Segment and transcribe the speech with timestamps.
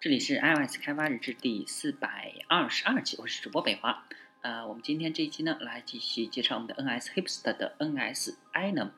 [0.00, 4.06] 这里是 iOS 开发日志第四百二十二期，我是主播北华。
[4.42, 8.90] 呃，我们今天这一期呢，来继续介绍我们的 NS Hipster 的 NS Enum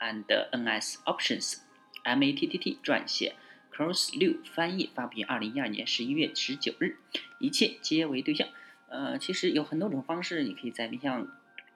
[0.00, 1.56] and NS Options
[2.02, 3.34] Matt 撰写
[3.70, 6.96] ，Cross 六翻译，发布于二零一二年十一月十九日。
[7.38, 8.48] 一切皆为对象。
[8.88, 11.28] 呃，其实有很多种方式，你可以在面向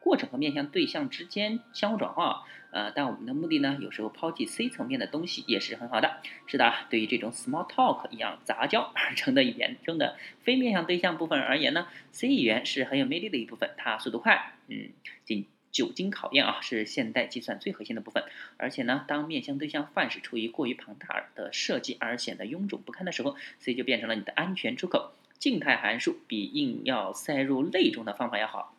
[0.03, 2.45] 过程和面向对象之间相互转化。
[2.73, 6.23] 呃，但我们的目的呢，有时候抛弃 C 层面的东西也是很好的。
[6.47, 13.71] 是的，对于这种 small talk 一样杂交而成的语言中的非面向对象部分而言呢，C 语言是很有魅力的一部分。
[13.77, 14.89] 它速度快，嗯，
[15.27, 18.25] 经久经考验啊，是现代计算最核心的部分。
[18.57, 25.13] 而且呢，当面向对象范式出于过于庞大的设计而显得臃肿不堪的时候，C 就变成了你的安全出口。
[25.39, 28.75] 静态函数比硬要塞入类中的方法要好。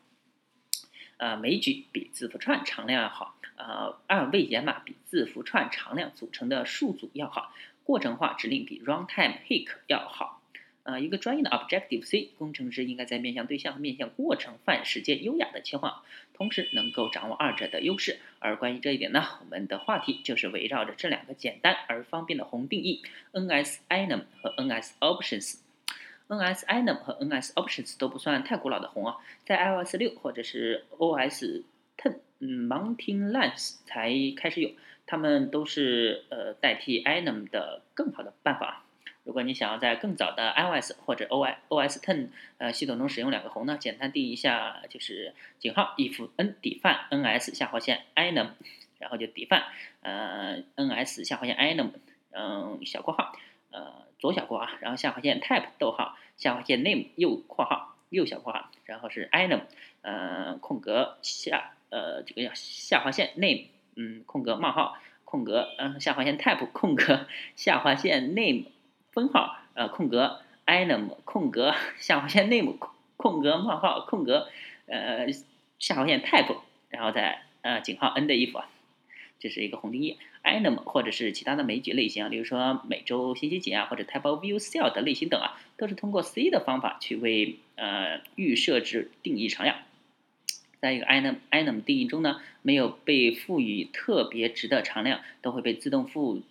[1.17, 3.35] 呃，枚举比字符串常量要好。
[3.55, 7.53] 呃，二位解码比字符串常量组成的数组要好，
[7.83, 10.41] 过程化指令比 runtime hick 要好。
[10.83, 15.93] 呃，一个专业的 Objective C 工程师应该在面向对象和面向过程范式间优雅的切换，
[16.33, 18.19] 同时能够掌握二者的优势。
[18.39, 25.62] 而关于这一点呢，我们的话题就是围绕着这两个简单而方便的宏定义：NS Enum 和 NS Options。
[26.37, 31.63] Nsinem 和 NS Options 都不算太古老的红啊，在 iOS 六或者是 OS
[31.97, 32.17] Ten。
[32.39, 34.71] 嗯，Mountain Lines 才开始有，
[35.05, 38.83] 它们都是呃代替 Enum 的更好的办法。
[39.23, 48.49] 如果你想要在更早的 iOS 或者 OS OS Ten 呃系统中使用两个宏呢，简单定一下就是井号 if n 底范 ns 下划线 Enum，
[48.99, 49.63] 然后就底范
[50.01, 51.91] 呃 ns 下划线 Enum，
[52.31, 53.33] 嗯小括号
[53.71, 59.63] 呃左小括号，然后下划线 Type 逗号下划线 Name 右括号右小括号，然后是 item
[60.01, 61.73] 呃空格下。
[61.89, 68.65] 呃，这个叫下划线 name，嗯，空格冒号，空格，嗯，下划线 type，空格，下划线 name，
[69.11, 72.77] 分号，呃，空格 item 空格，下划线 name，
[73.17, 74.47] 空格冒号，空格，
[74.87, 75.27] 呃，
[75.77, 76.57] 下划线 type，
[76.89, 78.63] 然后再呃井号 n 的 if，
[79.39, 89.77] 这是一个宏定义，enum 或者是其他的枚举类型啊，比如说每周星期几啊，或者 type of view cell 的类型等啊，都是通过 C 的方法去为呃预设置定义常量。
[90.79, 96.41] 在一个 enum enum 定义中呢，没有被赋予特别值的常量都会被自动赋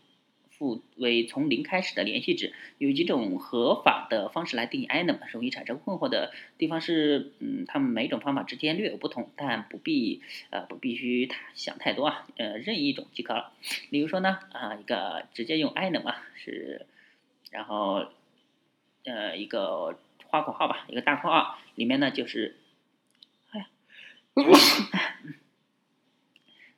[0.62, 2.52] 不为从零开始的连续值。
[2.78, 13.52] 有几种合法的方式来定义 enum，容易产生困惑的地方是，嗯，他们每种方法之间略有不同，但不必呃不必须想太多啊，呃，任意一种即可了。
[13.90, 16.86] 比如说呢，啊，一个直接用 enum 啊，是，
[17.50, 18.06] 然后
[19.02, 22.56] 呃一个花括号吧，一个大括号里面呢就是。
[23.50, 23.66] 哎呀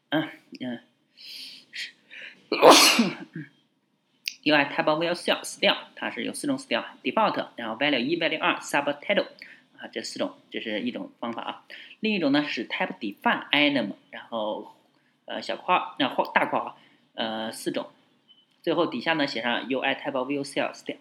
[0.07, 0.29] 嗯
[0.61, 0.81] 嗯
[4.45, 9.27] ，UI type of value cell style 它是有四种 style，default，然后 value 一 value 二 subtitle
[9.79, 11.65] 啊这四种这是一种方法啊，
[12.01, 14.75] 另一种呢是 type define Item，然后
[15.25, 16.79] 呃小括号那或大括号
[17.15, 17.91] 呃四种，
[18.63, 20.99] 最后底下呢写上 UI type of value cell style，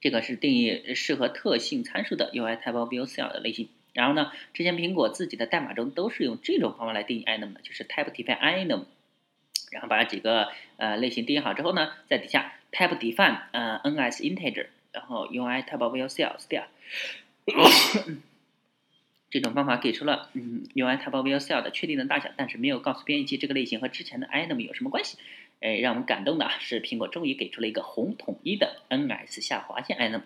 [0.00, 3.68] 这个是定义适合特性参数的 UI type of value cell 的类型。
[3.94, 8.86] 然后呢，之前苹果自己的代码中都是用这种方法来定义 Item 的，就是 type define Item
[9.70, 16.66] 然后把几个呃类型定义好之后呢，在底下 type define 呃 ns integer，然后 ui type of value cell style，
[19.30, 25.18] 这种方法给出了嗯 ui type of value cell 的确定的大小，但是没有告诉编译器这个类型和之前的 enum 有什么关系。
[25.60, 30.20] 哎，让我们感动的是苹果终于给出了一个宏统一的 ns 下划线 enum。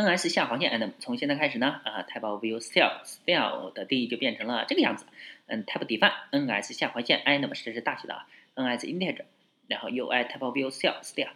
[0.00, 5.04] Ns 下划线 enum 从现在开始呢，啊，type of view cell style 的定义就变成了这个样子。
[5.46, 9.24] 嗯，type define ns 下划线 enum 这是大写的啊，ns integer，
[9.66, 11.34] 然后 ui type of view cell style。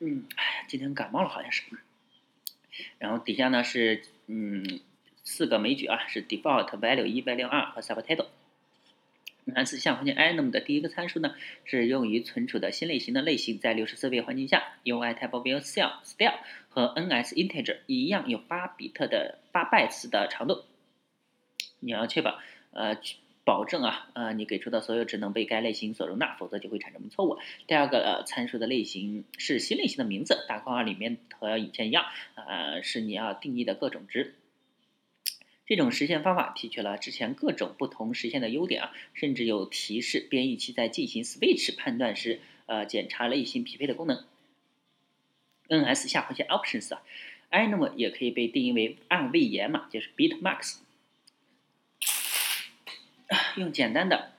[0.00, 1.62] 嗯，哎，今天感冒了好像是。
[2.98, 4.80] 然后底下呢是嗯
[5.24, 8.26] 四个枚举啊，是 default value 一 value 二和 subtitle。
[9.54, 20.64] NS 项环境 enum 的第一个参数呢，是用于存储的新类型的类型，在六十四位环境下，UI type of value cell style 和 NS integer 一样有八比特的八 bytes 的长度。
[21.80, 22.38] 你要确保
[22.72, 22.98] 呃
[23.44, 27.38] 保证啊呃你给出的所有值能被该类型所容纳，否则就会产生错误。
[27.66, 32.04] 第二个呃参数的类型是新类型的名字，大括号里面和以前一样，
[32.34, 34.34] 呃是你要定义的各种值。
[35.68, 44.24] 这种实现方法提取了之前各种不同实现的优点啊，甚至有提示编译器在进行 switch 判断时，呃，检查类型匹配的功能。
[45.68, 47.02] NS 下划线 options 啊
[47.50, 50.78] ，enum 也可以被定义为二位延码，就是 bit max。
[53.56, 54.32] 用简单的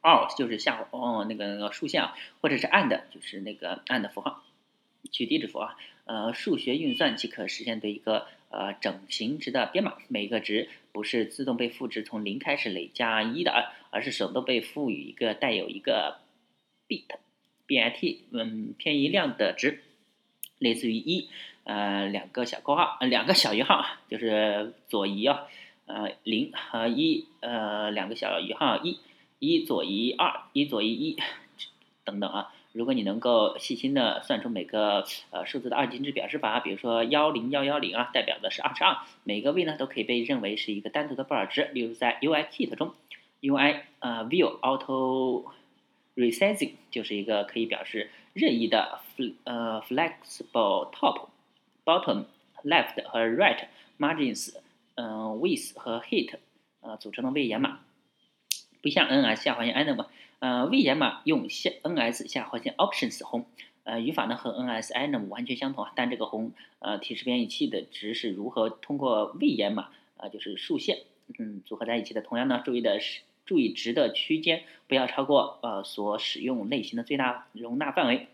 [0.00, 4.42] ，or 就是下哦那个那个竖线啊，或者是 and 就是那个 and 符号，
[5.12, 5.76] 取地址符啊。
[6.10, 16.18] 呃，数学运算即可实现对一个呃整形值的编码，每个值不是自动被赋值从零开始累加一的，而是手动被赋予一个带有一个
[16.88, 19.84] bit，bit 嗯偏移量的值，
[20.58, 21.28] 类似于一
[21.62, 25.46] 呃两个小括号呃，两个小于号就是左移啊，
[25.86, 28.98] 呃零和一呃两个小于号一，
[29.38, 31.16] 一左移二，一左移一
[32.04, 32.52] 等等啊。
[32.72, 41.68] 如果你能够细心的算出每个呃数字的二进制表示法，比如说幺零幺幺零啊，代表的是二十二，每个位呢都可以被认为是一个单独的布尔值。
[41.72, 42.94] 例如在 UIKit 中
[43.40, 45.50] ，UI 呃 View Auto
[46.14, 49.00] Resizing 就是一个可以表示任意的
[49.42, 51.28] 呃 Flexible Top、
[51.84, 52.26] Bottom、
[52.62, 53.64] Left 和 Right
[53.98, 54.54] Margins，
[54.94, 56.34] 嗯 Width 和 Height
[56.82, 57.80] 呃组成的位延码，
[58.80, 60.06] 不像 NS 下划线 enum。
[60.40, 63.44] 呃，位延码用下 ns 下划线 options 红，
[63.84, 71.00] 呃，语法呢和 NSEnum 完全相同啊，但这个红呃提示编译器的值是如何通过位延码啊，就是竖线，
[71.38, 72.22] 嗯，组合在一起的。
[72.22, 78.28] 同样呢，注意的是，注意值的区间不要超过呃所使用类型的最大容纳范围。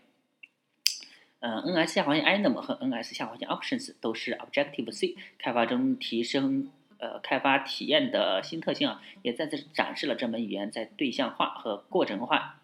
[1.39, 6.71] 呃，ns 下划线 enum 和 ns 下划线 options 都是 Objective C 开发中提升。
[6.99, 12.59] 呃，开发体验的新特性啊，也再次展示了这门语言在对象化和过程化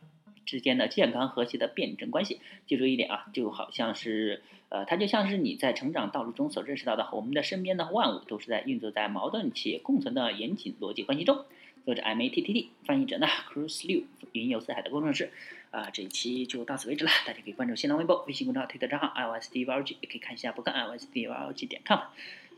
[0.45, 2.41] 之间的健康和谐的辩证关系。
[2.65, 11.45] 记住一点啊，就好像是呃，它就像是你在成长道路中所认识到的，我们的身边的万物都是在运作在矛盾且共存的严谨逻辑关系中。
[11.85, 15.31] 作者 M A T T T，翻译者呢 Cruise 六，云游四海的工程师。
[15.69, 21.65] 啊，这一期就到此为止了，大家可以关注新浪微博、微信公众号、推特账号 i o s d v r g 也可以看一下博客 i o s d v r g
[21.65, 21.99] 点 com。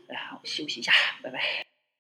[0.08, 0.92] 哎，好，休息一下，
[1.22, 1.65] 拜拜。